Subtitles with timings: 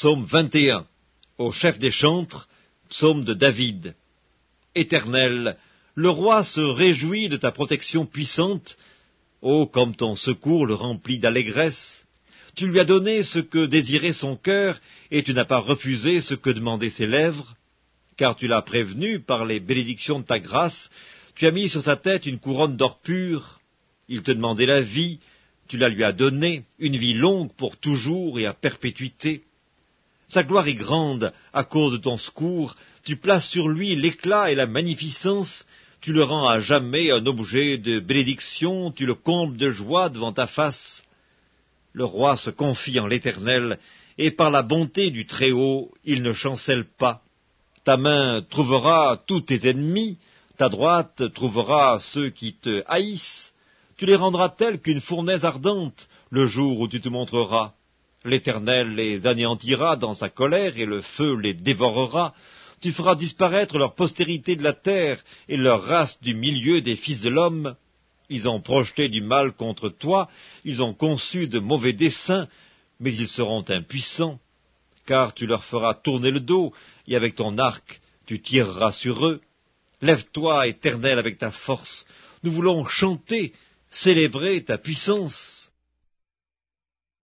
[0.00, 0.86] Psaume 21.
[1.36, 2.48] Au chef des chantres,
[2.88, 3.94] psaume de David.
[4.74, 5.58] Éternel,
[5.94, 8.78] le roi se réjouit de ta protection puissante.
[9.42, 12.06] Oh, comme ton secours le remplit d'allégresse.
[12.54, 16.32] Tu lui as donné ce que désirait son cœur, et tu n'as pas refusé ce
[16.32, 17.54] que demandaient ses lèvres.
[18.16, 20.88] Car tu l'as prévenu par les bénédictions de ta grâce,
[21.34, 23.60] tu as mis sur sa tête une couronne d'or pur.
[24.08, 25.20] Il te demandait la vie,
[25.68, 29.44] tu la lui as donnée, une vie longue pour toujours et à perpétuité.
[30.30, 34.54] Sa gloire est grande à cause de ton secours, tu places sur lui l'éclat et
[34.54, 35.66] la magnificence,
[36.00, 40.32] tu le rends à jamais un objet de bénédiction, tu le combles de joie devant
[40.32, 41.02] ta face.
[41.92, 43.80] Le roi se confie en l'Éternel,
[44.18, 47.22] et par la bonté du Très-Haut, il ne chancelle pas.
[47.82, 50.16] Ta main trouvera tous tes ennemis,
[50.56, 53.52] ta droite trouvera ceux qui te haïssent.
[53.96, 57.72] Tu les rendras tels qu'une fournaise ardente le jour où tu te montreras.
[58.24, 62.34] L'Éternel les anéantira dans sa colère, et le feu les dévorera.
[62.80, 67.20] Tu feras disparaître leur postérité de la terre, et leur race du milieu des fils
[67.20, 67.76] de l'homme.
[68.28, 70.28] Ils ont projeté du mal contre toi,
[70.64, 72.48] ils ont conçu de mauvais desseins,
[73.00, 74.38] mais ils seront impuissants,
[75.06, 76.72] car tu leur feras tourner le dos,
[77.08, 79.40] et avec ton arc tu tireras sur eux.
[80.00, 82.06] Lève-toi, Éternel, avec ta force.
[82.44, 83.52] Nous voulons chanter,
[83.90, 85.59] célébrer ta puissance.